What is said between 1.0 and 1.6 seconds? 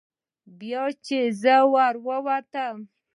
چې زه